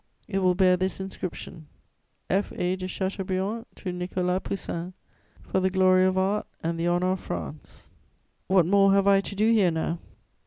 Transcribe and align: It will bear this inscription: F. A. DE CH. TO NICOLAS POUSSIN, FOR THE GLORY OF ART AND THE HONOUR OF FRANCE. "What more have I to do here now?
It 0.27 0.39
will 0.39 0.55
bear 0.55 0.77
this 0.77 0.99
inscription: 0.99 1.67
F. 2.27 2.51
A. 2.53 2.75
DE 2.75 2.87
CH. 2.87 3.11
TO 3.19 3.65
NICOLAS 3.91 4.39
POUSSIN, 4.43 4.93
FOR 5.43 5.59
THE 5.59 5.69
GLORY 5.69 6.05
OF 6.05 6.17
ART 6.17 6.47
AND 6.63 6.79
THE 6.79 6.87
HONOUR 6.87 7.11
OF 7.11 7.19
FRANCE. 7.19 7.87
"What 8.47 8.65
more 8.65 8.93
have 8.93 9.05
I 9.05 9.21
to 9.21 9.35
do 9.35 9.51
here 9.51 9.69
now? 9.69 9.99